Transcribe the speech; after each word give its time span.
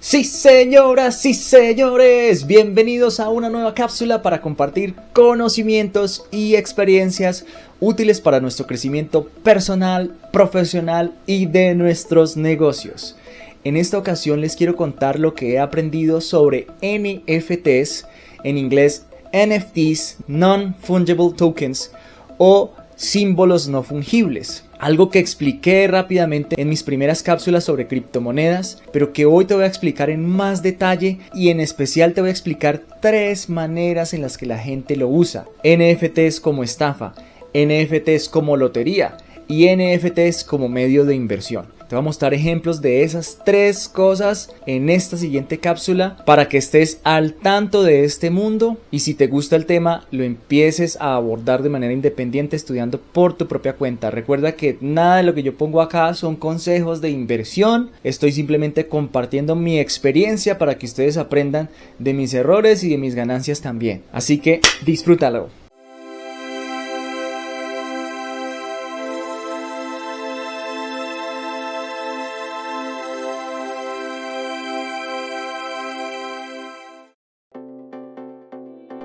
Sí, 0.00 0.22
señoras, 0.22 1.20
sí, 1.20 1.34
señores, 1.34 2.46
bienvenidos 2.46 3.18
a 3.18 3.30
una 3.30 3.50
nueva 3.50 3.74
cápsula 3.74 4.22
para 4.22 4.40
compartir 4.40 4.94
conocimientos 5.12 6.24
y 6.30 6.54
experiencias 6.54 7.44
útiles 7.80 8.20
para 8.20 8.38
nuestro 8.38 8.68
crecimiento 8.68 9.24
personal, 9.42 10.14
profesional 10.32 11.14
y 11.26 11.46
de 11.46 11.74
nuestros 11.74 12.36
negocios. 12.36 13.16
En 13.64 13.76
esta 13.76 13.98
ocasión 13.98 14.40
les 14.40 14.54
quiero 14.54 14.76
contar 14.76 15.18
lo 15.18 15.34
que 15.34 15.54
he 15.54 15.58
aprendido 15.58 16.20
sobre 16.20 16.68
NFTs, 16.80 18.06
en 18.44 18.56
inglés 18.56 19.04
NFTs, 19.32 20.18
Non-Fungible 20.28 21.32
Tokens, 21.36 21.90
o 22.38 22.72
símbolos 22.94 23.66
no 23.66 23.82
fungibles. 23.82 24.67
Algo 24.78 25.10
que 25.10 25.18
expliqué 25.18 25.88
rápidamente 25.88 26.60
en 26.60 26.68
mis 26.68 26.84
primeras 26.84 27.24
cápsulas 27.24 27.64
sobre 27.64 27.88
criptomonedas, 27.88 28.80
pero 28.92 29.12
que 29.12 29.26
hoy 29.26 29.44
te 29.44 29.54
voy 29.54 29.64
a 29.64 29.68
explicar 29.68 30.08
en 30.08 30.24
más 30.24 30.62
detalle 30.62 31.18
y 31.34 31.48
en 31.48 31.58
especial 31.58 32.14
te 32.14 32.20
voy 32.20 32.28
a 32.28 32.32
explicar 32.32 32.82
tres 33.00 33.48
maneras 33.48 34.14
en 34.14 34.22
las 34.22 34.38
que 34.38 34.46
la 34.46 34.58
gente 34.58 34.94
lo 34.94 35.08
usa. 35.08 35.46
NFTs 35.64 36.40
como 36.40 36.62
estafa, 36.62 37.14
NFTs 37.52 38.28
como 38.28 38.56
lotería 38.56 39.16
y 39.48 39.66
NFTs 39.74 40.44
como 40.44 40.68
medio 40.68 41.04
de 41.04 41.14
inversión. 41.14 41.78
Te 41.88 41.96
voy 41.96 42.02
a 42.02 42.04
mostrar 42.04 42.34
ejemplos 42.34 42.82
de 42.82 43.02
esas 43.02 43.38
tres 43.46 43.88
cosas 43.88 44.54
en 44.66 44.90
esta 44.90 45.16
siguiente 45.16 45.56
cápsula 45.56 46.18
para 46.26 46.46
que 46.46 46.58
estés 46.58 47.00
al 47.02 47.32
tanto 47.32 47.82
de 47.82 48.04
este 48.04 48.28
mundo 48.28 48.76
y 48.90 48.98
si 48.98 49.14
te 49.14 49.26
gusta 49.26 49.56
el 49.56 49.64
tema 49.64 50.06
lo 50.10 50.22
empieces 50.22 50.98
a 51.00 51.14
abordar 51.14 51.62
de 51.62 51.70
manera 51.70 51.94
independiente 51.94 52.56
estudiando 52.56 53.00
por 53.00 53.38
tu 53.38 53.48
propia 53.48 53.72
cuenta. 53.76 54.10
Recuerda 54.10 54.52
que 54.52 54.76
nada 54.82 55.16
de 55.16 55.22
lo 55.22 55.32
que 55.32 55.42
yo 55.42 55.56
pongo 55.56 55.80
acá 55.80 56.12
son 56.12 56.36
consejos 56.36 57.00
de 57.00 57.08
inversión. 57.08 57.90
Estoy 58.04 58.32
simplemente 58.32 58.86
compartiendo 58.86 59.56
mi 59.56 59.78
experiencia 59.78 60.58
para 60.58 60.76
que 60.76 60.84
ustedes 60.84 61.16
aprendan 61.16 61.70
de 61.98 62.12
mis 62.12 62.34
errores 62.34 62.84
y 62.84 62.90
de 62.90 62.98
mis 62.98 63.14
ganancias 63.14 63.62
también. 63.62 64.02
Así 64.12 64.40
que 64.40 64.60
disfrútalo. 64.84 65.48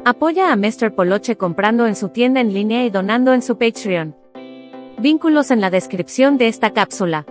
Apoya 0.05 0.51
a 0.51 0.57
Mr. 0.57 0.93
Poloche 0.93 1.37
comprando 1.37 1.87
en 1.87 1.95
su 1.95 2.09
tienda 2.09 2.41
en 2.41 2.53
línea 2.53 2.85
y 2.85 2.89
donando 2.89 3.33
en 3.33 3.41
su 3.41 3.57
Patreon. 3.57 4.13
Vínculos 4.99 5.49
en 5.49 5.61
la 5.61 5.69
descripción 5.69 6.37
de 6.37 6.49
esta 6.49 6.73
cápsula. 6.73 7.25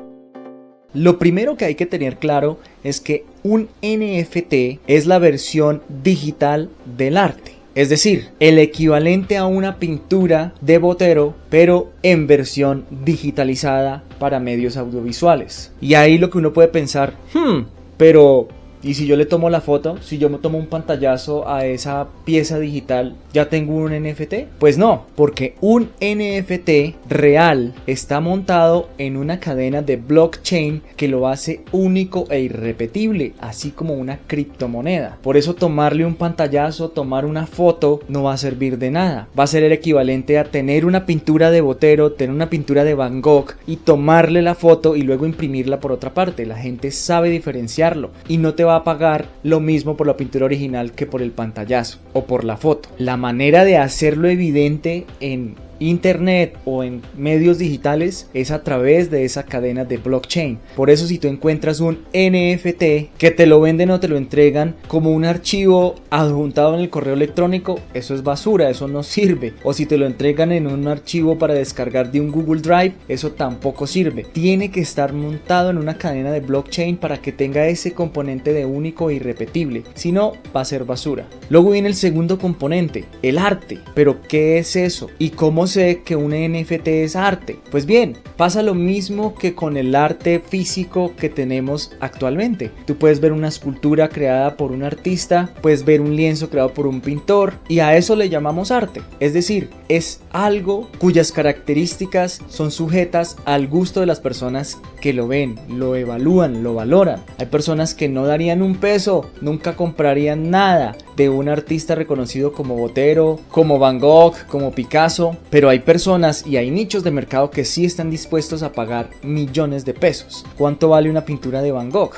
Lo 0.94 1.18
primero 1.18 1.58
que 1.58 1.66
hay 1.66 1.74
que 1.74 1.84
tener 1.84 2.16
claro 2.16 2.58
es 2.82 3.02
que 3.02 3.26
un 3.42 3.68
NFT 3.82 4.80
es 4.86 5.06
la 5.06 5.18
versión 5.18 5.82
digital 6.02 6.70
del 6.96 7.18
arte. 7.18 7.52
Es 7.74 7.90
decir, 7.90 8.28
el 8.40 8.58
equivalente 8.58 9.36
a 9.36 9.44
una 9.44 9.78
pintura 9.78 10.54
de 10.62 10.78
Botero, 10.78 11.34
pero 11.50 11.90
en 12.02 12.26
versión 12.26 12.86
digitalizada 13.04 14.02
para 14.18 14.40
medios 14.40 14.78
audiovisuales. 14.78 15.72
Y 15.82 15.92
ahí 15.92 16.16
lo 16.16 16.30
que 16.30 16.38
uno 16.38 16.54
puede 16.54 16.68
pensar, 16.68 17.12
hmm, 17.34 17.66
pero 17.98 18.48
y 18.82 18.94
si 18.94 19.06
yo 19.06 19.16
le 19.16 19.26
tomo 19.26 19.48
la 19.50 19.60
foto, 19.60 19.98
si 20.02 20.18
yo 20.18 20.28
me 20.28 20.38
tomo 20.38 20.58
un 20.58 20.66
pantallazo 20.66 21.48
a 21.48 21.66
esa 21.66 22.08
pieza 22.24 22.58
digital, 22.58 23.16
¿ya 23.32 23.48
tengo 23.48 23.74
un 23.74 23.92
NFT? 23.92 24.34
Pues 24.58 24.78
no, 24.78 25.06
porque 25.14 25.54
un 25.60 25.90
NFT 26.00 26.96
real 27.08 27.74
está 27.86 28.20
montado 28.20 28.88
en 28.98 29.16
una 29.16 29.38
cadena 29.38 29.82
de 29.82 29.96
blockchain 29.96 30.82
que 30.96 31.08
lo 31.08 31.28
hace 31.28 31.62
único 31.70 32.26
e 32.30 32.40
irrepetible, 32.40 33.34
así 33.40 33.70
como 33.70 33.94
una 33.94 34.18
criptomoneda. 34.26 35.18
Por 35.22 35.36
eso 35.36 35.54
tomarle 35.54 36.04
un 36.04 36.16
pantallazo, 36.16 36.90
tomar 36.90 37.24
una 37.24 37.46
foto, 37.46 38.00
no 38.08 38.24
va 38.24 38.34
a 38.34 38.38
servir 38.38 38.78
de 38.78 38.90
nada. 38.90 39.28
Va 39.38 39.44
a 39.44 39.48
ser 39.48 39.62
el 39.62 39.72
equivalente 39.72 40.38
a 40.38 40.44
tener 40.44 40.86
una 40.86 41.06
pintura 41.06 41.50
de 41.50 41.60
Botero, 41.60 42.12
tener 42.12 42.34
una 42.34 42.50
pintura 42.50 42.84
de 42.84 42.94
Van 42.94 43.20
Gogh 43.20 43.54
y 43.66 43.76
tomarle 43.76 44.42
la 44.42 44.54
foto 44.54 44.96
y 44.96 45.02
luego 45.02 45.26
imprimirla 45.26 45.80
por 45.80 45.92
otra 45.92 46.14
parte. 46.14 46.46
La 46.46 46.56
gente 46.56 46.90
sabe 46.90 47.30
diferenciarlo 47.30 48.10
y 48.28 48.38
no 48.38 48.54
te 48.54 48.64
va 48.64 48.71
a 48.76 48.84
pagar 48.84 49.26
lo 49.42 49.60
mismo 49.60 49.96
por 49.96 50.06
la 50.06 50.16
pintura 50.16 50.46
original 50.46 50.92
que 50.92 51.06
por 51.06 51.22
el 51.22 51.30
pantallazo 51.30 51.98
o 52.12 52.24
por 52.24 52.44
la 52.44 52.56
foto. 52.56 52.88
La 52.98 53.16
manera 53.16 53.64
de 53.64 53.76
hacerlo 53.76 54.28
evidente 54.28 55.06
en 55.20 55.56
internet 55.78 56.56
o 56.64 56.84
en 56.84 57.02
medios 57.16 57.58
digitales 57.58 58.28
es 58.34 58.50
a 58.50 58.62
través 58.62 59.10
de 59.10 59.24
esa 59.24 59.44
cadena 59.44 59.84
de 59.84 59.96
blockchain. 59.96 60.58
Por 60.76 60.90
eso 60.90 61.06
si 61.06 61.18
tú 61.18 61.28
encuentras 61.28 61.80
un 61.80 62.00
NFT 62.12 63.16
que 63.18 63.30
te 63.30 63.46
lo 63.46 63.60
venden 63.60 63.90
o 63.90 64.00
te 64.00 64.08
lo 64.08 64.16
entregan 64.16 64.74
como 64.88 65.12
un 65.12 65.24
archivo 65.24 65.96
adjuntado 66.10 66.74
en 66.74 66.80
el 66.80 66.90
correo 66.90 67.14
electrónico, 67.14 67.80
eso 67.94 68.14
es 68.14 68.22
basura, 68.22 68.70
eso 68.70 68.88
no 68.88 69.02
sirve. 69.02 69.54
O 69.64 69.72
si 69.72 69.86
te 69.86 69.98
lo 69.98 70.06
entregan 70.06 70.52
en 70.52 70.66
un 70.66 70.88
archivo 70.88 71.38
para 71.38 71.54
descargar 71.54 72.10
de 72.12 72.20
un 72.20 72.30
Google 72.30 72.60
Drive, 72.60 72.94
eso 73.08 73.32
tampoco 73.32 73.86
sirve. 73.86 74.24
Tiene 74.24 74.70
que 74.70 74.80
estar 74.80 75.12
montado 75.12 75.70
en 75.70 75.78
una 75.78 75.98
cadena 75.98 76.32
de 76.32 76.40
blockchain 76.40 76.96
para 76.96 77.20
que 77.20 77.32
tenga 77.32 77.66
ese 77.66 77.92
componente 77.92 78.52
de 78.52 78.66
único 78.66 79.10
e 79.10 79.14
irrepetible. 79.14 79.84
Si 79.94 80.12
no, 80.12 80.32
va 80.54 80.62
a 80.62 80.66
ser 80.66 80.84
basura. 80.84 81.26
Luego 81.48 81.70
viene 81.70 81.88
el 81.88 81.94
segundo 81.94 82.38
componente, 82.38 83.04
el 83.22 83.38
arte. 83.38 83.78
Pero 83.94 84.22
¿qué 84.22 84.58
es 84.58 84.76
eso? 84.76 85.10
¿Y 85.18 85.30
cómo 85.30 85.66
que 85.72 86.16
un 86.16 86.32
NFT 86.32 86.88
es 86.88 87.16
arte? 87.16 87.58
Pues 87.70 87.86
bien, 87.86 88.18
pasa 88.36 88.62
lo 88.62 88.74
mismo 88.74 89.34
que 89.34 89.54
con 89.54 89.78
el 89.78 89.94
arte 89.94 90.38
físico 90.40 91.14
que 91.16 91.30
tenemos 91.30 91.92
actualmente. 92.00 92.70
Tú 92.86 92.96
puedes 92.96 93.20
ver 93.20 93.32
una 93.32 93.48
escultura 93.48 94.08
creada 94.10 94.56
por 94.56 94.72
un 94.72 94.82
artista, 94.82 95.50
puedes 95.62 95.84
ver 95.84 96.02
un 96.02 96.14
lienzo 96.14 96.50
creado 96.50 96.74
por 96.74 96.86
un 96.86 97.00
pintor 97.00 97.54
y 97.68 97.78
a 97.78 97.96
eso 97.96 98.16
le 98.16 98.28
llamamos 98.28 98.70
arte. 98.70 99.00
Es 99.18 99.32
decir, 99.32 99.70
es 99.88 100.20
algo 100.30 100.90
cuyas 100.98 101.32
características 101.32 102.40
son 102.48 102.70
sujetas 102.70 103.36
al 103.46 103.66
gusto 103.66 104.00
de 104.00 104.06
las 104.06 104.20
personas 104.20 104.78
que 105.00 105.14
lo 105.14 105.26
ven, 105.26 105.58
lo 105.68 105.96
evalúan, 105.96 106.62
lo 106.62 106.74
valoran. 106.74 107.20
Hay 107.38 107.46
personas 107.46 107.94
que 107.94 108.08
no 108.08 108.26
darían 108.26 108.60
un 108.60 108.76
peso, 108.76 109.30
nunca 109.40 109.74
comprarían 109.74 110.50
nada 110.50 110.96
de 111.16 111.28
un 111.28 111.48
artista 111.48 111.94
reconocido 111.94 112.52
como 112.52 112.76
Botero, 112.76 113.40
como 113.50 113.78
Van 113.78 113.98
Gogh, 113.98 114.34
como 114.46 114.72
Picasso, 114.72 115.36
pero 115.50 115.68
hay 115.68 115.80
personas 115.80 116.46
y 116.46 116.56
hay 116.56 116.70
nichos 116.70 117.04
de 117.04 117.10
mercado 117.10 117.50
que 117.50 117.64
sí 117.64 117.84
están 117.84 118.10
dispuestos 118.10 118.62
a 118.62 118.72
pagar 118.72 119.10
millones 119.22 119.84
de 119.84 119.94
pesos. 119.94 120.44
¿Cuánto 120.56 120.88
vale 120.90 121.10
una 121.10 121.24
pintura 121.24 121.62
de 121.62 121.72
Van 121.72 121.90
Gogh? 121.90 122.14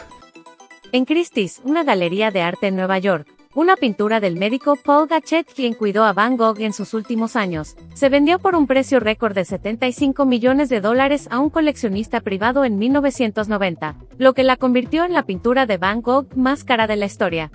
En 0.92 1.04
Christie's, 1.04 1.60
una 1.64 1.82
galería 1.82 2.30
de 2.30 2.42
arte 2.42 2.68
en 2.68 2.76
Nueva 2.76 2.98
York, 2.98 3.26
una 3.54 3.76
pintura 3.76 4.18
del 4.18 4.36
médico 4.36 4.76
Paul 4.76 5.06
Gachet, 5.06 5.46
quien 5.46 5.74
cuidó 5.74 6.02
a 6.04 6.12
Van 6.12 6.36
Gogh 6.36 6.60
en 6.60 6.72
sus 6.72 6.92
últimos 6.92 7.36
años, 7.36 7.76
se 7.94 8.08
vendió 8.08 8.40
por 8.40 8.56
un 8.56 8.66
precio 8.66 8.98
récord 8.98 9.34
de 9.34 9.44
75 9.44 10.26
millones 10.26 10.68
de 10.68 10.80
dólares 10.80 11.28
a 11.30 11.38
un 11.38 11.50
coleccionista 11.50 12.20
privado 12.20 12.64
en 12.64 12.78
1990, 12.78 13.96
lo 14.18 14.34
que 14.34 14.42
la 14.42 14.56
convirtió 14.56 15.04
en 15.04 15.12
la 15.12 15.24
pintura 15.24 15.66
de 15.66 15.78
Van 15.78 16.02
Gogh 16.02 16.26
más 16.34 16.64
cara 16.64 16.88
de 16.88 16.96
la 16.96 17.06
historia. 17.06 17.52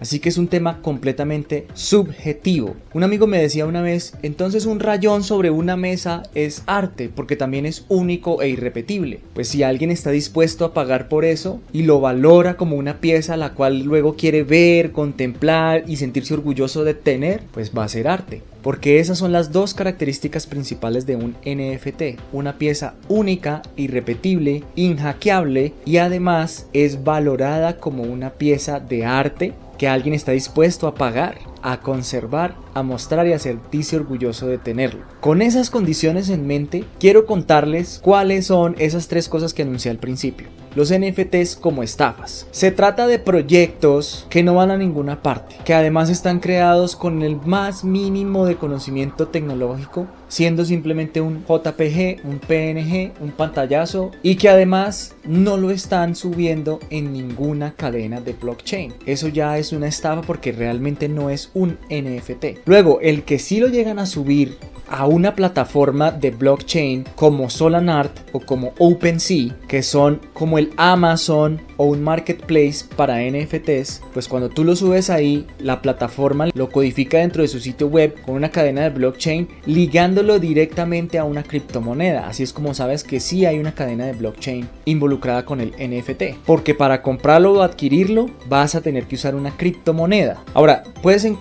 Así 0.00 0.18
que 0.18 0.30
es 0.30 0.38
un 0.38 0.48
tema 0.48 0.80
completamente 0.80 1.66
subjetivo. 1.74 2.74
Un 2.94 3.04
amigo 3.04 3.26
me 3.26 3.40
decía 3.40 3.66
una 3.66 3.82
vez, 3.82 4.14
entonces 4.22 4.64
un 4.64 4.80
rayón 4.80 5.22
sobre 5.22 5.50
una 5.50 5.76
mesa 5.76 6.22
es 6.34 6.62
arte, 6.66 7.10
porque 7.14 7.36
también 7.36 7.66
es 7.66 7.84
único 7.88 8.40
e 8.40 8.48
irrepetible. 8.48 9.20
Pues 9.34 9.48
si 9.48 9.62
alguien 9.62 9.90
está 9.90 10.10
dispuesto 10.10 10.64
a 10.64 10.72
pagar 10.72 11.08
por 11.08 11.24
eso 11.24 11.60
y 11.72 11.82
lo 11.82 12.00
valora 12.00 12.56
como 12.56 12.76
una 12.76 13.00
pieza 13.00 13.36
la 13.36 13.52
cual 13.52 13.82
luego 13.82 14.16
quiere 14.16 14.42
ver, 14.42 14.92
contemplar 14.92 15.84
y 15.86 15.96
sentirse 15.96 16.34
orgulloso 16.34 16.82
de 16.84 16.94
tener, 16.94 17.42
pues 17.52 17.72
va 17.76 17.84
a 17.84 17.88
ser 17.88 18.08
arte. 18.08 18.42
Porque 18.62 19.00
esas 19.00 19.18
son 19.18 19.32
las 19.32 19.52
dos 19.52 19.72
características 19.74 20.46
principales 20.46 21.06
de 21.06 21.16
un 21.16 21.34
NFT. 21.44 22.20
Una 22.32 22.58
pieza 22.58 22.94
única, 23.08 23.62
irrepetible, 23.76 24.62
inhackeable 24.76 25.72
y 25.86 25.96
además 25.96 26.66
es 26.72 27.04
valorada 27.04 27.78
como 27.78 28.02
una 28.02 28.30
pieza 28.30 28.80
de 28.80 29.06
arte 29.06 29.54
que 29.80 29.88
alguien 29.88 30.12
está 30.14 30.32
dispuesto 30.32 30.86
a 30.86 30.94
pagar, 30.94 31.38
a 31.62 31.80
conservar, 31.80 32.54
a 32.74 32.82
mostrar 32.82 33.26
y 33.26 33.32
a 33.32 33.38
sentirse 33.38 33.96
orgulloso 33.96 34.46
de 34.46 34.58
tenerlo. 34.58 35.04
Con 35.20 35.42
esas 35.42 35.70
condiciones 35.70 36.28
en 36.28 36.46
mente, 36.46 36.84
quiero 36.98 37.26
contarles 37.26 38.00
cuáles 38.02 38.46
son 38.46 38.74
esas 38.78 39.08
tres 39.08 39.28
cosas 39.28 39.54
que 39.54 39.62
anuncié 39.62 39.90
al 39.90 39.98
principio. 39.98 40.48
Los 40.76 40.92
NFTs 40.92 41.56
como 41.56 41.82
estafas. 41.82 42.46
Se 42.52 42.70
trata 42.70 43.08
de 43.08 43.18
proyectos 43.18 44.26
que 44.30 44.44
no 44.44 44.54
van 44.54 44.70
a 44.70 44.76
ninguna 44.76 45.20
parte, 45.20 45.56
que 45.64 45.74
además 45.74 46.10
están 46.10 46.38
creados 46.38 46.94
con 46.94 47.22
el 47.22 47.36
más 47.44 47.82
mínimo 47.82 48.46
de 48.46 48.54
conocimiento 48.54 49.26
tecnológico, 49.26 50.06
siendo 50.28 50.64
simplemente 50.64 51.20
un 51.20 51.44
JPG, 51.44 52.24
un 52.24 52.38
PNG, 52.38 53.20
un 53.20 53.32
pantallazo 53.32 54.12
y 54.22 54.36
que 54.36 54.48
además 54.48 55.16
no 55.24 55.56
lo 55.56 55.72
están 55.72 56.14
subiendo 56.14 56.78
en 56.90 57.12
ninguna 57.12 57.72
cadena 57.72 58.20
de 58.20 58.34
blockchain. 58.34 58.94
Eso 59.06 59.26
ya 59.26 59.58
es 59.58 59.72
una 59.72 59.88
estafa 59.88 60.22
porque 60.22 60.52
realmente 60.52 61.08
no 61.08 61.30
es 61.30 61.49
un 61.54 61.78
NFT. 61.90 62.66
Luego, 62.66 63.00
el 63.00 63.24
que 63.24 63.38
sí 63.38 63.60
lo 63.60 63.68
llegan 63.68 63.98
a 63.98 64.06
subir 64.06 64.58
a 64.90 65.06
una 65.06 65.34
plataforma 65.34 66.10
de 66.10 66.32
blockchain 66.32 67.04
como 67.14 67.48
Solanart 67.48 68.12
o 68.32 68.40
como 68.40 68.72
OpenSea, 68.78 69.56
que 69.68 69.82
son 69.82 70.20
como 70.34 70.58
el 70.58 70.72
Amazon 70.76 71.62
o 71.76 71.84
un 71.84 72.02
marketplace 72.02 72.84
para 72.96 73.20
NFTs, 73.22 74.02
pues 74.12 74.28
cuando 74.28 74.50
tú 74.50 74.64
lo 74.64 74.74
subes 74.74 75.08
ahí, 75.08 75.46
la 75.60 75.80
plataforma 75.80 76.48
lo 76.52 76.68
codifica 76.68 77.18
dentro 77.18 77.42
de 77.42 77.48
su 77.48 77.60
sitio 77.60 77.86
web 77.86 78.20
con 78.22 78.34
una 78.34 78.50
cadena 78.50 78.82
de 78.82 78.90
blockchain, 78.90 79.48
ligándolo 79.64 80.40
directamente 80.40 81.18
a 81.18 81.24
una 81.24 81.44
criptomoneda. 81.44 82.26
Así 82.26 82.42
es 82.42 82.52
como 82.52 82.74
sabes 82.74 83.04
que 83.04 83.20
sí 83.20 83.46
hay 83.46 83.58
una 83.58 83.74
cadena 83.74 84.06
de 84.06 84.12
blockchain 84.12 84.68
involucrada 84.84 85.44
con 85.44 85.60
el 85.60 85.70
NFT. 85.70 86.44
Porque 86.44 86.74
para 86.74 87.00
comprarlo 87.00 87.52
o 87.52 87.62
adquirirlo, 87.62 88.26
vas 88.48 88.74
a 88.74 88.80
tener 88.80 89.04
que 89.04 89.14
usar 89.14 89.36
una 89.36 89.56
criptomoneda. 89.56 90.42
Ahora, 90.52 90.82
puedes 91.00 91.24
encontrar 91.24 91.39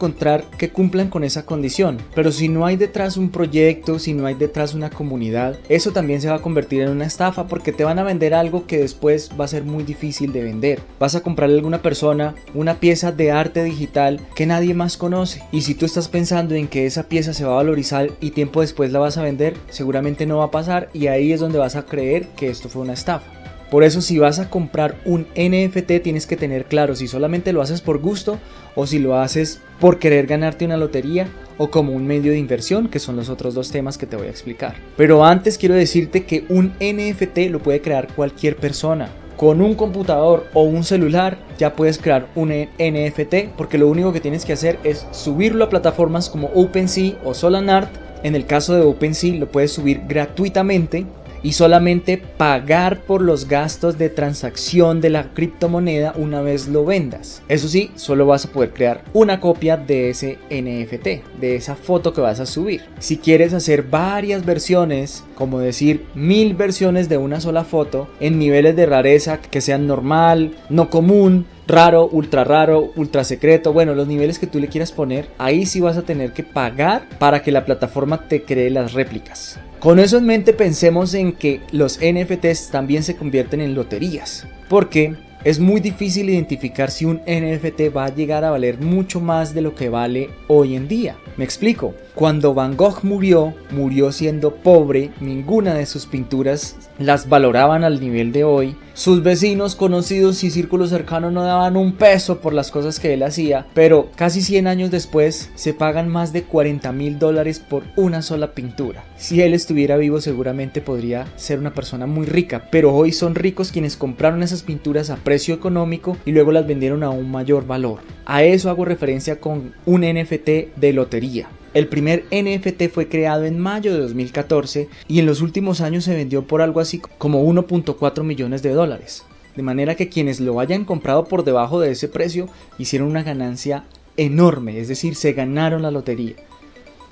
que 0.58 0.70
cumplan 0.70 1.10
con 1.10 1.24
esa 1.24 1.46
condición, 1.46 1.98
pero 2.16 2.32
si 2.32 2.50
no 2.50 2.66
hay 2.66 2.78
detrás 2.78 3.18
un 3.18 3.30
proyecto, 3.30 4.00
si 4.00 4.14
no 4.14 4.26
hay 4.26 4.34
detrás 4.34 4.74
una 4.74 4.90
comunidad, 4.90 5.58
eso 5.70 5.92
también 5.92 6.22
se 6.22 6.30
va 6.30 6.36
a 6.36 6.42
convertir 6.42 6.82
en 6.82 6.90
una 6.90 7.06
estafa 7.06 7.48
porque 7.48 7.72
te 7.72 7.84
van 7.84 8.00
a 8.00 8.04
vender 8.04 8.34
algo 8.34 8.66
que 8.66 8.80
después 8.80 9.30
va 9.40 9.46
a 9.46 9.50
ser 9.50 9.64
muy 9.64 9.84
difícil 9.84 10.32
de 10.32 10.44
vender. 10.44 10.82
Vas 11.00 11.16
a 11.16 11.22
comprarle 11.22 11.56
a 11.56 11.60
alguna 11.60 11.82
persona 11.82 12.36
una 12.54 12.80
pieza 12.80 13.12
de 13.12 13.32
arte 13.32 13.64
digital 13.64 14.20
que 14.36 14.46
nadie 14.46 14.74
más 14.74 14.98
conoce. 14.98 15.44
Y 15.52 15.62
si 15.62 15.76
tú 15.76 15.86
estás 15.86 16.08
pensando 16.08 16.56
en 16.56 16.68
que 16.68 16.86
esa 16.86 17.04
pieza 17.04 17.34
se 17.34 17.46
va 17.46 17.54
a 17.54 17.58
valorizar 17.58 18.12
y 18.20 18.32
tiempo 18.32 18.62
después 18.62 18.92
la 18.92 19.00
vas 19.00 19.18
a 19.18 19.24
vender, 19.24 19.56
seguramente 19.70 20.26
no 20.26 20.38
va 20.38 20.46
a 20.46 20.52
pasar 20.52 20.90
y 20.94 21.08
ahí 21.08 21.32
es 21.32 21.40
donde 21.40 21.60
vas 21.60 21.76
a 21.76 21.86
creer 21.86 22.28
que 22.30 22.50
esto 22.50 22.70
fue 22.70 22.82
una 22.82 22.94
estafa. 22.94 23.39
Por 23.70 23.84
eso 23.84 24.02
si 24.02 24.18
vas 24.18 24.40
a 24.40 24.50
comprar 24.50 24.96
un 25.06 25.28
NFT 25.36 26.02
tienes 26.02 26.26
que 26.26 26.38
tener 26.38 26.66
claro 26.66 26.96
si 26.96 27.08
solamente 27.08 27.54
lo 27.54 27.62
haces 27.62 27.82
por 27.82 28.00
gusto 28.00 28.40
o 28.76 28.88
si 28.88 28.98
lo 28.98 29.16
haces 29.16 29.62
por 29.80 30.00
querer 30.00 30.26
ganarte 30.26 30.66
una 30.66 30.78
lotería 30.78 31.28
o 31.58 31.70
como 31.70 31.94
un 31.94 32.08
medio 32.08 32.32
de 32.32 32.40
inversión, 32.40 32.88
que 32.88 33.00
son 33.00 33.16
los 33.16 33.30
otros 33.30 33.54
dos 33.54 33.70
temas 33.70 33.98
que 33.98 34.08
te 34.08 34.16
voy 34.16 34.28
a 34.28 34.32
explicar. 34.32 34.76
Pero 34.98 35.24
antes 35.24 35.58
quiero 35.58 35.76
decirte 35.76 36.26
que 36.26 36.46
un 36.50 36.74
NFT 36.80 37.50
lo 37.52 37.60
puede 37.60 37.82
crear 37.82 38.08
cualquier 38.16 38.56
persona. 38.56 39.10
Con 39.38 39.62
un 39.62 39.76
computador 39.76 40.48
o 40.54 40.64
un 40.64 40.84
celular 40.84 41.38
ya 41.58 41.76
puedes 41.76 41.98
crear 41.98 42.28
un 42.36 42.50
NFT 42.50 43.56
porque 43.56 43.78
lo 43.78 43.88
único 43.88 44.12
que 44.12 44.20
tienes 44.20 44.46
que 44.46 44.54
hacer 44.54 44.80
es 44.84 45.06
subirlo 45.12 45.66
a 45.66 45.70
plataformas 45.70 46.30
como 46.30 46.48
OpenSea 46.56 47.18
o 47.24 47.34
Solanart. 47.34 47.90
En 48.24 48.36
el 48.36 48.46
caso 48.46 48.76
de 48.76 48.82
OpenSea 48.82 49.36
lo 49.36 49.50
puedes 49.50 49.72
subir 49.72 50.02
gratuitamente 50.08 51.06
y 51.44 51.54
solamente 51.54 52.18
pagar 52.18 53.02
por 53.02 53.22
los 53.22 53.48
gastos 53.48 53.98
de 53.98 54.10
transacción 54.10 55.02
de 55.02 55.10
la 55.10 55.34
criptomoneda 55.34 56.14
una 56.18 56.42
vez 56.42 56.68
lo 56.68 56.86
vendas. 56.86 57.42
Eso 57.48 57.68
sí, 57.68 57.92
solo 57.96 58.26
vas 58.26 58.46
a 58.46 58.52
poder 58.52 58.74
crear 58.74 59.04
una 59.14 59.40
copia 59.40 59.78
de 59.78 60.10
ese 60.10 60.38
NFT, 60.50 61.40
de 61.40 61.56
esa 61.56 61.76
foto 61.76 62.14
que 62.14 62.22
vas 62.22 62.40
a 62.40 62.46
subir. 62.46 62.82
Si 63.00 63.18
quieres 63.18 63.54
hacer 63.54 63.84
varias 63.84 64.46
versiones, 64.46 65.24
como 65.36 65.60
decir 65.60 66.06
mil 66.16 66.54
versiones 66.56 67.10
de 67.10 67.18
una 67.18 67.40
sola 67.42 67.64
foto, 67.64 68.08
en 68.20 68.40
niveles 68.40 68.76
de 68.76 68.86
rareza 68.86 69.40
que 69.40 69.62
sean 69.62 69.88
normal, 69.88 70.56
no 70.70 70.90
común, 70.90 71.46
raro, 71.70 72.10
ultra 72.12 72.44
raro, 72.44 72.92
ultra 72.96 73.24
secreto, 73.24 73.72
bueno, 73.72 73.96
los 73.96 74.08
niveles 74.08 74.40
que 74.40 74.48
tú 74.48 74.60
le 74.60 74.68
quieras 74.68 74.92
poner, 74.92 75.30
ahí 75.38 75.66
sí 75.66 75.80
vas 75.80 75.98
a 75.98 76.02
tener 76.02 76.34
que 76.34 76.44
pagar 76.44 77.08
para 77.20 77.42
que 77.42 77.52
la 77.52 77.66
plataforma 77.66 78.28
te 78.28 78.44
cree 78.44 78.70
las 78.70 78.94
réplicas. 78.94 79.60
Con 79.80 80.00
eso 80.00 80.18
en 80.18 80.26
mente 80.26 80.52
pensemos 80.52 81.14
en 81.14 81.32
que 81.32 81.62
los 81.72 82.00
NFTs 82.00 82.70
también 82.70 83.04
se 83.04 83.16
convierten 83.16 83.62
en 83.62 83.76
loterías, 83.76 84.46
porque 84.68 85.16
es 85.46 85.58
muy 85.58 85.80
difícil 85.80 86.30
identificar 86.30 86.92
si 86.92 87.06
un 87.06 87.22
NFT 87.26 87.96
va 87.96 88.06
a 88.06 88.14
llegar 88.14 88.44
a 88.44 88.52
valer 88.52 88.82
mucho 88.82 89.22
más 89.22 89.54
de 89.54 89.62
lo 89.62 89.74
que 89.74 89.88
vale 89.88 90.32
hoy 90.50 90.76
en 90.76 90.90
día. 90.90 91.16
Me 91.38 91.46
explico, 91.46 91.94
cuando 92.14 92.54
Van 92.54 92.76
Gogh 92.76 93.06
murió, 93.06 93.54
murió 93.72 94.12
siendo 94.12 94.56
pobre, 94.56 95.12
ninguna 95.22 95.76
de 95.76 95.86
sus 95.86 96.08
pinturas 96.08 96.76
las 96.98 97.30
valoraban 97.30 97.86
al 97.86 98.02
nivel 98.02 98.34
de 98.34 98.44
hoy. 98.44 98.76
Sus 99.00 99.24
vecinos, 99.24 99.78
conocidos 99.78 100.44
y 100.44 100.52
círculos 100.52 100.90
cercanos 100.90 101.32
no 101.32 101.42
daban 101.44 101.78
un 101.78 101.94
peso 101.94 102.42
por 102.42 102.52
las 102.52 102.70
cosas 102.70 103.00
que 103.00 103.14
él 103.14 103.24
hacía, 103.24 103.66
pero 103.74 104.10
casi 104.14 104.42
100 104.42 104.68
años 104.68 104.92
después 104.92 105.52
se 105.56 105.74
pagan 105.74 106.10
más 106.10 106.34
de 106.34 106.44
40 106.44 106.92
mil 106.92 107.18
dólares 107.18 107.60
por 107.62 107.84
una 107.96 108.22
sola 108.22 108.52
pintura. 108.52 109.06
Si 109.16 109.42
él 109.42 109.54
estuviera 109.54 109.96
vivo 109.96 110.20
seguramente 110.20 110.82
podría 110.82 111.28
ser 111.38 111.60
una 111.60 111.74
persona 111.74 112.08
muy 112.08 112.26
rica, 112.26 112.68
pero 112.72 112.94
hoy 112.94 113.14
son 113.14 113.36
ricos 113.36 113.72
quienes 113.72 113.96
compraron 113.96 114.44
esas 114.44 114.64
pinturas 114.64 115.10
a 115.10 115.16
precio 115.16 115.56
económico 115.56 116.18
y 116.26 116.34
luego 116.34 116.52
las 116.52 116.68
vendieron 116.68 117.04
a 117.04 117.10
un 117.10 117.32
mayor 117.32 117.66
valor. 117.66 118.00
A 118.26 118.44
eso 118.44 118.70
hago 118.70 118.84
referencia 118.84 119.40
con 119.40 119.76
un 119.86 120.02
NFT 120.02 120.76
de 120.76 120.92
lotería. 120.92 121.48
El 121.74 121.88
primer 121.88 122.26
NFT 122.32 122.92
fue 122.92 123.08
creado 123.08 123.46
en 123.46 123.60
mayo 123.60 123.94
de 123.94 124.00
2014 124.00 124.90
y 125.08 125.20
en 125.20 125.28
los 125.28 125.42
últimos 125.42 125.82
años 125.82 126.04
se 126.04 126.16
vendió 126.16 126.48
por 126.48 126.62
algo 126.64 126.80
así 126.80 127.00
como 127.20 127.44
1.4 127.46 128.24
millones 128.24 128.64
de 128.64 128.72
dólares. 128.72 129.24
De 129.56 129.62
manera 129.62 129.96
que 129.96 130.10
quienes 130.10 130.40
lo 130.40 130.60
hayan 130.60 130.84
comprado 130.84 131.26
por 131.26 131.44
debajo 131.44 131.80
de 131.80 131.92
ese 131.92 132.08
precio 132.08 132.48
hicieron 132.80 133.10
una 133.10 133.24
ganancia 133.24 133.84
enorme, 134.18 134.80
es 134.80 134.88
decir, 134.88 135.16
se 135.16 135.34
ganaron 135.34 135.84
la 135.84 135.92
lotería. 135.92 136.36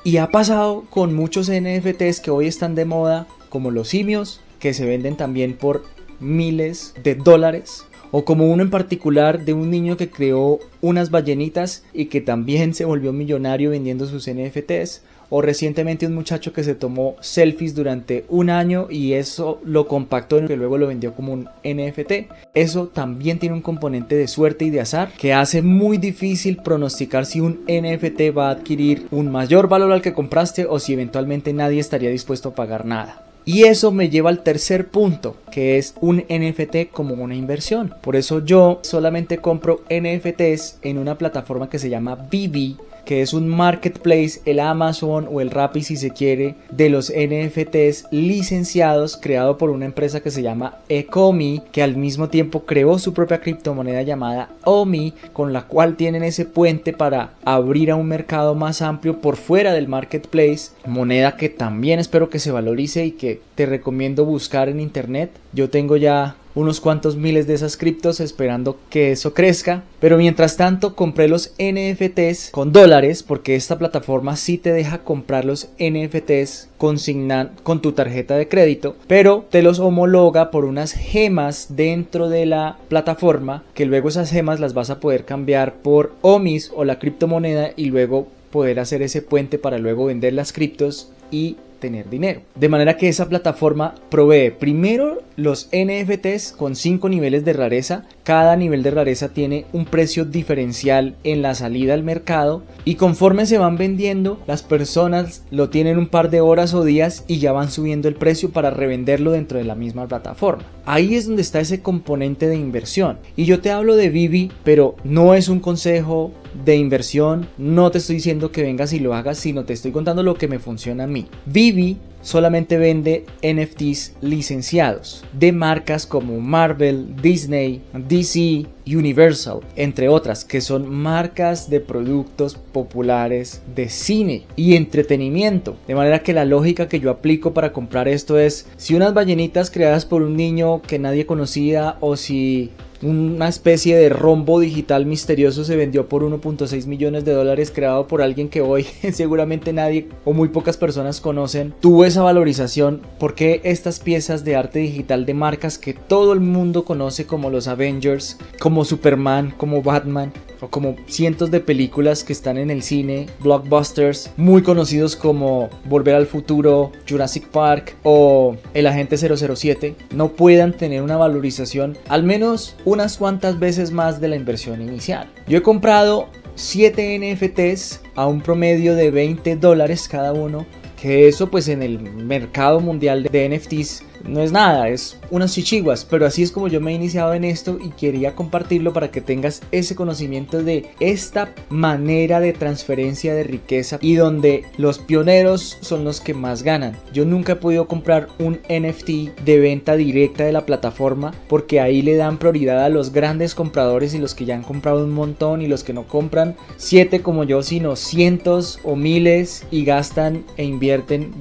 Y 0.04 0.18
ha 0.18 0.30
pasado 0.30 0.86
con 0.90 1.14
muchos 1.14 1.52
NFTs 1.52 2.20
que 2.22 2.32
hoy 2.32 2.48
están 2.48 2.74
de 2.74 2.86
moda, 2.86 3.28
como 3.50 3.72
los 3.72 3.90
simios, 3.90 4.42
que 4.60 4.74
se 4.74 4.86
venden 4.86 5.18
también 5.18 5.54
por 5.54 5.84
miles 6.20 6.94
de 7.04 7.16
dólares 7.16 7.87
o 8.12 8.26
como 8.26 8.52
uno 8.52 8.64
en 8.64 8.70
particular 8.70 9.44
de 9.46 9.54
un 9.54 9.70
niño 9.70 9.98
que 9.98 10.10
creó 10.10 10.60
unas 10.82 11.12
ballenitas 11.12 11.84
y 11.94 12.06
que 12.06 12.22
también 12.22 12.74
se 12.74 12.86
volvió 12.86 13.14
millonario 13.14 13.72
vendiendo 13.72 14.06
sus 14.06 14.30
NFTs, 14.30 15.02
o 15.30 15.42
recientemente 15.42 16.08
un 16.08 16.16
muchacho 16.16 16.54
que 16.54 16.64
se 16.64 16.76
tomó 16.76 17.16
selfies 17.20 17.76
durante 17.76 18.26
un 18.30 18.50
año 18.50 18.88
y 18.90 19.14
eso 19.14 19.60
lo 19.64 19.88
compactó 19.88 20.40
y 20.40 20.56
luego 20.56 20.78
lo 20.78 20.88
vendió 20.88 21.14
como 21.14 21.34
un 21.34 21.50
NFT. 21.64 22.32
Eso 22.54 22.88
también 22.88 23.40
tiene 23.40 23.56
un 23.56 23.62
componente 23.62 24.16
de 24.16 24.28
suerte 24.28 24.66
y 24.66 24.70
de 24.70 24.82
azar 24.82 25.12
que 25.18 25.34
hace 25.34 25.62
muy 25.62 25.98
difícil 25.98 26.58
pronosticar 26.58 27.26
si 27.26 27.42
un 27.42 27.62
NFT 27.68 28.36
va 28.36 28.50
a 28.50 28.52
adquirir 28.52 29.08
un 29.12 29.32
mayor 29.32 29.68
valor 29.68 29.92
al 29.92 30.02
que 30.02 30.14
compraste 30.14 30.66
o 30.66 30.80
si 30.80 30.94
eventualmente 30.94 31.54
nadie 31.54 31.80
estaría 31.80 32.10
dispuesto 32.10 32.50
a 32.50 32.56
pagar 32.56 32.86
nada. 32.86 33.27
Y 33.48 33.64
eso 33.64 33.94
me 33.94 34.10
lleva 34.10 34.30
al 34.30 34.44
tercer 34.44 34.90
punto, 34.90 35.38
que 35.54 35.78
es 35.78 35.96
un 36.02 36.18
NFT 36.18 36.92
como 36.92 37.14
una 37.14 37.34
inversión. 37.34 37.96
Por 38.02 38.18
eso 38.18 38.44
yo 38.44 38.82
solamente 38.84 39.38
compro 39.38 39.84
NFTs 39.90 40.80
en 40.82 40.98
una 40.98 41.18
plataforma 41.18 41.70
que 41.70 41.80
se 41.80 41.90
llama 41.90 42.28
Vivi 42.30 42.76
que 43.08 43.22
es 43.22 43.34
un 43.34 43.48
marketplace, 43.48 44.42
el 44.44 44.60
Amazon 44.60 45.30
o 45.32 45.40
el 45.40 45.50
Rappi 45.50 45.82
si 45.82 45.96
se 45.96 46.12
quiere, 46.12 46.56
de 46.70 46.90
los 46.90 47.10
NFTs 47.10 48.08
licenciados 48.12 49.16
creado 49.16 49.58
por 49.58 49.70
una 49.70 49.86
empresa 49.86 50.20
que 50.20 50.30
se 50.30 50.42
llama 50.42 50.76
Ecomi, 50.90 51.62
que 51.72 51.82
al 51.82 51.96
mismo 51.96 52.28
tiempo 52.28 52.66
creó 52.66 53.00
su 53.00 53.14
propia 53.14 53.40
criptomoneda 53.40 54.02
llamada 54.02 54.50
OMI, 54.66 55.14
con 55.32 55.54
la 55.54 55.68
cual 55.68 55.96
tienen 55.96 56.26
ese 56.26 56.44
puente 56.44 56.92
para 56.92 57.32
abrir 57.46 57.92
a 57.92 57.96
un 57.96 58.08
mercado 58.08 58.56
más 58.56 58.82
amplio 58.82 59.22
por 59.22 59.38
fuera 59.38 59.72
del 59.72 59.88
marketplace, 59.88 60.72
moneda 60.86 61.38
que 61.38 61.48
también 61.48 62.00
espero 62.00 62.30
que 62.30 62.40
se 62.40 62.52
valorice 62.52 63.06
y 63.06 63.12
que 63.12 63.40
te 63.56 63.66
recomiendo 63.66 64.26
buscar 64.26 64.68
en 64.68 64.82
internet. 64.82 65.32
Yo 65.54 65.70
tengo 65.70 65.96
ya 65.96 66.36
unos 66.58 66.82
cuantos 66.82 67.16
miles 67.18 67.46
de 67.46 67.54
esas 67.54 67.78
criptos 67.78 68.20
esperando 68.20 68.78
que 68.90 69.12
eso 69.12 69.34
crezca. 69.36 69.84
Pero 70.00 70.18
mientras 70.18 70.58
tanto 70.58 70.96
compré 70.96 71.28
los 71.28 71.54
NFTs 71.60 72.50
con 72.52 72.74
dólares 72.74 73.22
porque 73.22 73.56
esta 73.56 73.78
plataforma 73.78 74.36
sí 74.36 74.58
te 74.58 74.74
deja 74.74 75.04
comprar 75.04 75.46
los 75.46 75.70
NFTs 75.80 76.70
consignan 76.78 77.52
con 77.62 77.82
tu 77.82 77.92
tarjeta 77.92 78.38
de 78.38 78.48
crédito, 78.48 78.96
pero 79.08 79.46
te 79.50 79.62
los 79.62 79.80
homologa 79.80 80.52
por 80.52 80.66
unas 80.66 80.94
gemas 80.94 81.68
dentro 81.70 82.28
de 82.30 82.46
la 82.46 82.78
plataforma 82.90 83.64
que 83.74 83.86
luego 83.86 84.10
esas 84.10 84.32
gemas 84.32 84.60
las 84.60 84.74
vas 84.74 84.90
a 84.90 85.00
poder 85.00 85.26
cambiar 85.26 85.76
por 85.76 86.14
OMIS 86.22 86.72
o 86.76 86.86
la 86.86 87.00
criptomoneda 87.00 87.72
y 87.76 87.86
luego 87.86 88.28
poder 88.52 88.80
hacer 88.80 89.02
ese 89.02 89.22
puente 89.22 89.60
para 89.60 89.78
luego 89.78 90.06
vender 90.06 90.34
las 90.34 90.54
criptos 90.54 91.12
y 91.32 91.58
tener 91.80 92.10
dinero. 92.10 92.42
De 92.56 92.70
manera 92.70 92.98
que 92.98 93.08
esa 93.08 93.30
plataforma 93.30 93.96
provee 94.10 94.52
primero 94.52 95.22
los 95.36 95.70
NFTs 95.72 96.54
con 96.58 96.76
5 96.76 97.10
niveles 97.10 97.46
de 97.46 97.54
rareza. 97.54 98.06
Cada 98.24 98.56
nivel 98.56 98.84
de 98.84 98.92
rareza 98.92 99.30
tiene 99.30 99.66
un 99.72 99.86
precio 99.86 100.26
diferencial 100.26 101.16
en 101.24 101.42
la 101.42 101.56
salida 101.56 101.94
al 101.94 102.04
mercado 102.04 102.64
y 102.86 102.96
conforme 102.96 103.46
se 103.46 103.58
van 103.58 103.78
vendiendo 103.78 104.40
las 104.48 104.64
personas 104.64 105.44
lo 105.52 105.70
tienen 105.70 105.98
un 105.98 106.08
par 106.08 106.30
de 106.30 106.42
horas 106.42 106.74
o 106.74 106.84
días 106.84 107.24
y 107.28 107.38
ya 107.38 107.52
van 107.52 107.72
subiendo 107.72 108.08
el 108.08 108.16
precio 108.16 108.50
para 108.50 108.72
revenderlo 108.72 109.32
dentro 109.32 109.58
de 109.58 109.64
la 109.64 109.76
misma 109.76 110.08
plataforma. 110.08 110.64
Ahí 110.86 111.16
es 111.16 111.28
donde 111.28 111.42
está 111.42 111.60
ese 111.60 111.82
componente 111.82 112.48
de 112.48 112.56
inversión. 112.56 113.18
Y 113.36 113.46
yo 113.46 113.60
te 113.60 113.72
hablo 113.72 113.96
de 113.96 114.10
Vivi, 114.10 114.52
pero 114.64 114.96
no 115.04 115.36
es 115.36 115.50
un 115.50 115.60
consejo 115.60 116.32
de 116.64 116.76
inversión. 116.76 117.48
No 117.58 117.92
te 117.92 117.98
estoy 117.98 118.16
diciendo 118.18 118.52
que 118.52 118.64
vengas 118.64 118.94
y 118.94 119.00
lo 119.00 119.14
hagas, 119.14 119.38
sino 119.38 119.66
te 119.66 119.74
estoy 119.74 119.92
contando 119.92 120.24
lo 120.24 120.36
que 120.36 120.48
me 120.48 120.60
funciona 120.60 121.06
a 121.06 121.08
mí. 121.08 121.28
Vivi 121.46 121.98
solamente 122.22 122.78
vende 122.78 123.26
NFTs 123.42 124.16
licenciados 124.22 125.24
de 125.32 125.52
marcas 125.52 126.06
como 126.06 126.40
Marvel, 126.40 127.16
Disney, 127.22 127.82
DC, 127.94 128.66
Universal, 128.86 129.60
entre 129.76 130.10
otras, 130.10 130.44
que 130.44 130.62
son 130.62 130.90
marcas 130.90 131.70
de 131.70 131.80
productos 131.80 132.56
populares 132.56 133.62
de 133.74 133.90
cine 133.90 134.44
y 134.56 134.76
entretenimiento. 134.76 135.78
De 135.88 135.96
manera 135.96 136.24
que 136.24 136.34
la 136.34 136.46
lógica 136.46 136.88
que 136.88 137.00
yo 137.00 137.12
aplico 137.12 137.54
para 137.54 137.72
comprar 137.72 138.08
esto 138.08 138.38
es 138.38 138.68
si 138.78 138.96
unas 138.96 139.14
ballenitas 139.14 139.72
creadas 139.72 140.06
por 140.06 140.22
un 140.22 140.36
niño 140.36 140.82
que 140.82 141.00
nadie 141.00 141.26
conocía 141.26 141.98
o 142.02 142.18
si 142.18 142.72
una 143.02 143.48
especie 143.48 143.96
de 143.96 144.10
rombo 144.10 144.60
digital 144.60 145.06
misterioso 145.06 145.64
se 145.64 145.76
vendió 145.76 146.08
por 146.10 146.24
1.6 146.24 146.86
millones 146.86 147.26
de 147.26 147.34
dólares 147.34 147.72
creado 147.74 148.08
por 148.08 148.22
alguien 148.22 148.50
que 148.50 148.62
hoy 148.62 148.84
seguramente 149.14 149.74
nadie 149.74 150.08
o 150.26 150.34
muy 150.34 150.50
pocas 150.50 150.78
personas 150.78 151.22
conocen. 151.22 151.74
Tuvo 151.80 152.06
esa 152.06 152.24
valorización 152.24 153.02
porque 153.20 153.62
estas 153.64 154.00
piezas 154.00 154.44
de 154.44 154.56
arte 154.56 154.80
digital 154.80 155.26
de 155.26 155.34
marcas 155.34 155.78
que 155.78 155.94
todo 155.94 156.34
el 156.34 156.40
mundo 156.40 156.86
conoce 156.86 157.26
como 157.26 157.50
los 157.50 157.68
Avengers, 157.68 158.38
como 158.60 158.86
Superman, 158.86 159.54
como 159.58 159.82
Batman, 159.82 160.32
o 160.62 160.70
como 160.70 160.96
cientos 161.08 161.52
de 161.52 161.60
películas 161.60 162.24
que 162.24 162.34
están 162.34 162.58
en 162.58 162.70
el 162.70 162.84
cine, 162.84 163.28
blockbusters 163.42 164.32
muy 164.38 164.62
conocidos 164.62 165.16
como 165.16 165.70
Volver 165.86 166.16
al 166.16 166.28
Futuro, 166.28 166.92
Jurassic 167.08 167.48
Park 167.48 167.96
o 168.04 168.56
El 168.74 168.88
Agente 168.88 169.18
007, 169.18 169.96
no 170.14 170.30
puedan 170.30 170.74
tener 170.74 171.02
una 171.02 171.18
valorización 171.18 171.98
al 172.10 172.24
menos 172.24 172.76
unas 172.88 173.18
cuantas 173.18 173.60
veces 173.60 173.92
más 173.92 174.22
de 174.22 174.30
la 174.30 174.38
inversión 174.38 174.82
inicial. 174.82 175.28
Yo 175.46 175.58
he 175.58 175.62
comprado 175.62 176.30
7 176.56 177.20
NFTs 177.20 178.00
a 178.16 178.28
un 178.28 178.40
promedio 178.40 178.96
de 178.96 179.12
20 179.12 179.58
dólares 179.58 180.08
cada 180.08 180.32
uno 180.32 180.66
que 181.00 181.28
eso 181.28 181.52
pues 181.52 181.68
en 181.68 181.84
el 181.84 182.00
mercado 182.00 182.80
mundial 182.80 183.24
de 183.24 183.50
NFTs 183.50 184.04
no 184.24 184.42
es 184.42 184.52
nada, 184.52 184.90
es 184.90 185.18
unas 185.32 185.54
chichiguas, 185.54 186.06
pero 186.06 186.26
así 186.26 186.44
es 186.44 186.52
como 186.52 186.68
yo 186.68 186.82
me 186.82 186.92
he 186.92 186.96
iniciado 186.96 187.34
en 187.34 187.44
esto 187.44 187.78
y 187.84 187.90
quería 187.90 188.36
compartirlo 188.36 188.94
para 188.94 189.12
que 189.12 189.22
tengas 189.22 189.62
ese 189.72 189.96
conocimiento 189.96 190.64
de 190.64 190.90
esta 191.00 191.54
manera 191.70 192.40
de 192.40 192.54
transferencia 192.54 193.34
de 193.34 193.44
riqueza 193.44 194.00
y 194.02 194.16
donde 194.16 194.66
los 194.78 195.00
pioneros 195.00 195.78
son 195.82 196.04
los 196.04 196.22
que 196.22 196.34
más 196.34 196.64
ganan. 196.64 196.98
Yo 197.14 197.26
nunca 197.26 197.54
he 197.54 197.58
podido 197.58 197.88
comprar 197.88 198.28
un 198.40 198.60
NFT 198.70 199.40
de 199.44 199.60
venta 199.60 199.96
directa 199.96 200.44
de 200.44 200.52
la 200.52 200.66
plataforma 200.66 201.34
porque 201.48 201.80
ahí 201.80 202.02
le 202.02 202.16
dan 202.16 202.38
prioridad 202.38 202.84
a 202.84 202.90
los 202.90 203.12
grandes 203.12 203.56
compradores 203.56 204.14
y 204.14 204.20
los 204.20 204.36
que 204.36 204.46
ya 204.46 204.56
han 204.56 204.64
comprado 204.64 205.04
un 205.04 205.12
montón 205.12 205.62
y 205.62 205.68
los 205.68 205.84
que 205.84 205.94
no 205.94 206.08
compran 206.08 206.56
siete 206.78 207.22
como 207.22 207.44
yo, 207.44 207.64
sino 207.64 207.96
cientos 207.96 208.80
o 208.84 208.96
miles 208.96 209.66
y 209.72 209.86
gastan 209.86 210.46
e 210.58 210.64
invierten 210.64 211.32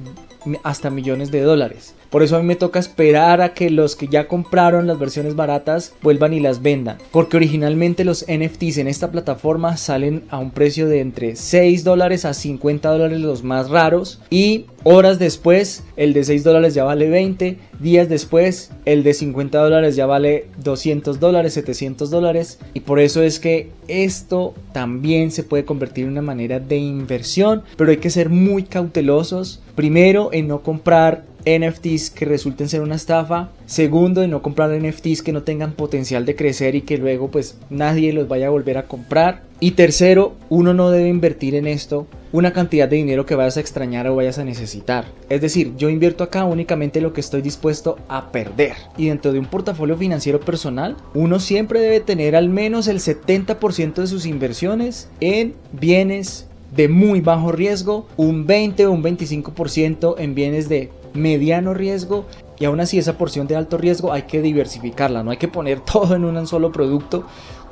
hasta 0.63 0.89
millones 0.89 1.31
de 1.31 1.41
dólares. 1.41 1.96
Por 2.09 2.23
eso 2.23 2.37
a 2.37 2.39
mí 2.39 2.45
me 2.45 2.55
toca 2.55 2.79
esperar 2.79 3.41
a 3.41 3.53
que 3.53 3.69
los 3.69 3.95
que 3.95 4.07
ya 4.07 4.27
compraron 4.27 4.87
las 4.87 4.99
versiones 4.99 5.35
baratas 5.35 5.93
vuelvan 6.01 6.33
y 6.33 6.39
las 6.39 6.61
vendan. 6.61 6.97
Porque 7.11 7.37
originalmente 7.37 8.05
los 8.05 8.25
NFTs 8.27 8.77
en 8.77 8.87
esta 8.87 9.11
plataforma 9.11 9.77
salen 9.77 10.23
a 10.29 10.39
un 10.39 10.51
precio 10.51 10.87
de 10.87 11.01
entre 11.01 11.35
6 11.35 11.83
dólares 11.83 12.25
a 12.25 12.33
50 12.33 12.89
dólares 12.89 13.19
los 13.19 13.43
más 13.43 13.69
raros. 13.69 14.21
Y 14.29 14.65
horas 14.83 15.19
después 15.19 15.83
el 15.97 16.13
de 16.13 16.23
6 16.23 16.43
dólares 16.43 16.73
ya 16.73 16.83
vale 16.83 17.09
20. 17.09 17.57
Días 17.79 18.09
después 18.09 18.71
el 18.85 19.03
de 19.03 19.13
50 19.13 19.59
dólares 19.59 19.95
ya 19.95 20.05
vale 20.05 20.47
200 20.63 21.19
dólares, 21.19 21.53
700 21.53 22.09
dólares. 22.09 22.59
Y 22.73 22.81
por 22.81 22.99
eso 22.99 23.21
es 23.21 23.39
que 23.39 23.69
esto 23.87 24.53
también 24.71 25.31
se 25.31 25.43
puede 25.43 25.65
convertir 25.65 26.05
en 26.05 26.11
una 26.11 26.21
manera 26.21 26.59
de 26.59 26.77
inversión. 26.77 27.63
Pero 27.75 27.91
hay 27.91 27.97
que 27.97 28.09
ser 28.09 28.29
muy 28.29 28.63
cautelosos. 28.63 29.61
Primero 29.75 30.29
en 30.31 30.47
no 30.47 30.63
comprar 30.63 31.25
NFTs 31.47 32.09
que 32.09 32.25
resulten 32.25 32.67
ser 32.67 32.81
una 32.81 32.95
estafa. 32.95 33.51
Segundo, 33.65 34.21
en 34.21 34.31
no 34.31 34.41
comprar 34.41 34.69
NFTs 34.71 35.21
que 35.21 35.31
no 35.31 35.43
tengan 35.43 35.71
potencial 35.71 36.25
de 36.25 36.35
crecer 36.35 36.75
y 36.75 36.81
que 36.81 36.97
luego 36.97 37.31
pues 37.31 37.57
nadie 37.69 38.11
los 38.11 38.27
vaya 38.27 38.47
a 38.47 38.51
volver 38.51 38.77
a 38.77 38.87
comprar. 38.87 39.43
Y 39.59 39.71
tercero, 39.71 40.35
uno 40.49 40.73
no 40.73 40.91
debe 40.91 41.07
invertir 41.07 41.55
en 41.55 41.65
esto 41.65 42.05
una 42.31 42.51
cantidad 42.51 42.89
de 42.89 42.97
dinero 42.97 43.25
que 43.25 43.35
vayas 43.35 43.57
a 43.57 43.61
extrañar 43.61 44.07
o 44.07 44.15
vayas 44.15 44.37
a 44.37 44.43
necesitar. 44.43 45.05
Es 45.29 45.41
decir, 45.41 45.73
yo 45.77 45.89
invierto 45.89 46.23
acá 46.23 46.43
únicamente 46.43 47.01
lo 47.01 47.13
que 47.13 47.21
estoy 47.21 47.41
dispuesto 47.41 47.97
a 48.09 48.31
perder. 48.31 48.73
Y 48.97 49.07
dentro 49.07 49.31
de 49.31 49.39
un 49.39 49.45
portafolio 49.45 49.95
financiero 49.95 50.41
personal, 50.41 50.97
uno 51.13 51.39
siempre 51.39 51.79
debe 51.79 52.01
tener 52.01 52.35
al 52.35 52.49
menos 52.49 52.87
el 52.87 52.99
70% 52.99 53.93
de 53.93 54.07
sus 54.07 54.25
inversiones 54.25 55.09
en 55.21 55.55
bienes 55.71 56.47
de 56.75 56.89
muy 56.89 57.21
bajo 57.21 57.51
riesgo, 57.51 58.07
un 58.17 58.45
20 58.45 58.85
o 58.87 58.91
un 58.91 59.03
25% 59.03 60.15
en 60.17 60.35
bienes 60.35 60.69
de 60.69 60.91
mediano 61.17 61.73
riesgo 61.73 62.25
y 62.59 62.65
aún 62.65 62.79
así 62.79 62.97
esa 62.97 63.17
porción 63.17 63.47
de 63.47 63.55
alto 63.55 63.77
riesgo 63.77 64.13
hay 64.13 64.23
que 64.23 64.41
diversificarla, 64.41 65.23
no 65.23 65.31
hay 65.31 65.37
que 65.37 65.47
poner 65.47 65.79
todo 65.91 66.15
en 66.15 66.25
un 66.25 66.47
solo 66.47 66.71
producto, 66.71 67.25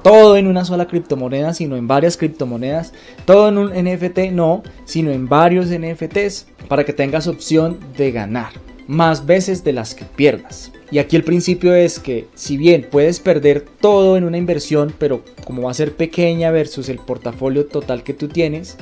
todo 0.03 0.37
en 0.37 0.47
una 0.47 0.65
sola 0.65 0.87
criptomoneda, 0.87 1.53
sino 1.53 1.75
en 1.77 1.87
varias 1.87 2.17
criptomonedas, 2.17 2.93
todo 3.25 3.49
en 3.49 3.57
un 3.57 3.69
NFT, 3.71 4.31
no, 4.31 4.61
sino 4.85 5.11
en 5.11 5.27
varios 5.27 5.67
NFTs 5.67 6.47
para 6.67 6.83
que 6.83 6.93
tengas 6.93 7.27
opción 7.27 7.79
de 7.97 8.11
ganar 8.11 8.51
más 8.87 9.25
veces 9.25 9.63
de 9.63 9.73
las 9.73 9.95
que 9.95 10.05
pierdas. 10.05 10.71
Y 10.91 10.99
aquí 10.99 11.15
el 11.15 11.23
principio 11.23 11.73
es 11.73 11.99
que 11.99 12.27
si 12.35 12.57
bien 12.57 12.87
puedes 12.89 13.19
perder 13.19 13.65
todo 13.81 14.17
en 14.17 14.23
una 14.23 14.37
inversión, 14.37 14.93
pero 14.97 15.23
como 15.43 15.63
va 15.63 15.71
a 15.71 15.75
ser 15.75 15.95
pequeña 15.95 16.51
versus 16.51 16.89
el 16.89 16.99
portafolio 16.99 17.65
total 17.65 18.03
que 18.03 18.13
tú 18.13 18.27
tienes, 18.27 18.77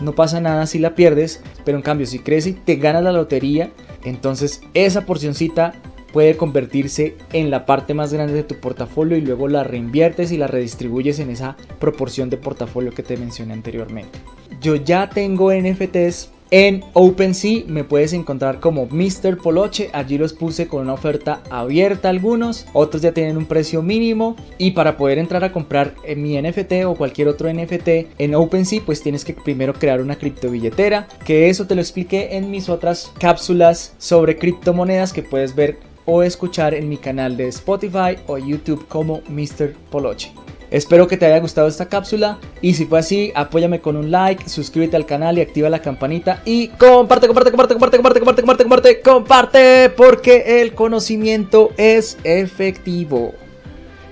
no 0.00 0.14
pasa 0.14 0.40
nada 0.40 0.66
si 0.66 0.78
la 0.78 0.94
pierdes, 0.94 1.40
pero 1.64 1.78
en 1.78 1.82
cambio 1.82 2.06
si 2.06 2.18
crees 2.18 2.46
y 2.46 2.52
te 2.52 2.76
ganas 2.76 3.02
la 3.02 3.12
lotería, 3.12 3.70
entonces 4.08 4.62
esa 4.74 5.06
porcioncita 5.06 5.74
puede 6.12 6.36
convertirse 6.36 7.16
en 7.32 7.50
la 7.50 7.66
parte 7.66 7.92
más 7.92 8.12
grande 8.12 8.32
de 8.32 8.42
tu 8.42 8.54
portafolio 8.54 9.18
y 9.18 9.20
luego 9.20 9.48
la 9.48 9.64
reinviertes 9.64 10.32
y 10.32 10.38
la 10.38 10.46
redistribuyes 10.46 11.18
en 11.18 11.30
esa 11.30 11.56
proporción 11.78 12.30
de 12.30 12.38
portafolio 12.38 12.92
que 12.92 13.02
te 13.02 13.16
mencioné 13.16 13.52
anteriormente. 13.52 14.18
Yo 14.60 14.76
ya 14.76 15.10
tengo 15.10 15.52
NFTs 15.52 16.30
en 16.50 16.84
OpenSea 16.92 17.64
me 17.66 17.84
puedes 17.84 18.12
encontrar 18.12 18.60
como 18.60 18.86
Mr. 18.86 19.38
Poloche, 19.38 19.90
allí 19.92 20.18
los 20.18 20.32
puse 20.32 20.68
con 20.68 20.82
una 20.82 20.94
oferta 20.94 21.42
abierta 21.50 22.08
algunos, 22.08 22.66
otros 22.72 23.02
ya 23.02 23.12
tienen 23.12 23.36
un 23.36 23.46
precio 23.46 23.82
mínimo 23.82 24.36
y 24.58 24.72
para 24.72 24.96
poder 24.96 25.18
entrar 25.18 25.44
a 25.44 25.52
comprar 25.52 25.94
mi 26.16 26.40
NFT 26.40 26.84
o 26.86 26.94
cualquier 26.94 27.28
otro 27.28 27.52
NFT 27.52 27.88
en 28.18 28.34
OpenSea 28.34 28.82
pues 28.84 29.02
tienes 29.02 29.24
que 29.24 29.34
primero 29.34 29.74
crear 29.74 30.00
una 30.00 30.16
criptobilletera, 30.16 31.08
que 31.24 31.48
eso 31.48 31.66
te 31.66 31.74
lo 31.74 31.80
expliqué 31.80 32.36
en 32.36 32.50
mis 32.50 32.68
otras 32.68 33.12
cápsulas 33.18 33.94
sobre 33.98 34.36
criptomonedas 34.36 35.12
que 35.12 35.22
puedes 35.22 35.54
ver 35.54 35.78
o 36.04 36.22
escuchar 36.22 36.74
en 36.74 36.88
mi 36.88 36.96
canal 36.96 37.36
de 37.36 37.48
Spotify 37.48 38.16
o 38.26 38.38
YouTube 38.38 38.86
como 38.88 39.22
Mr. 39.28 39.74
Poloche. 39.90 40.45
Espero 40.70 41.06
que 41.06 41.16
te 41.16 41.26
haya 41.26 41.38
gustado 41.38 41.68
esta 41.68 41.86
cápsula 41.86 42.38
y 42.60 42.74
si 42.74 42.86
fue 42.86 42.98
así, 42.98 43.32
apóyame 43.34 43.80
con 43.80 43.96
un 43.96 44.10
like, 44.10 44.48
suscríbete 44.48 44.96
al 44.96 45.06
canal 45.06 45.38
y 45.38 45.40
activa 45.40 45.70
la 45.70 45.80
campanita 45.80 46.42
y 46.44 46.68
comparte, 46.68 47.26
comparte, 47.26 47.50
comparte, 47.50 47.74
comparte, 47.74 47.96
comparte, 47.96 48.20
comparte, 48.20 48.40
comparte, 48.42 48.62
comparte, 48.64 49.00
comparte, 49.00 49.90
porque 49.90 50.60
el 50.62 50.74
conocimiento 50.74 51.70
es 51.76 52.18
efectivo. 52.24 53.34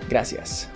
Gracias. 0.08 0.68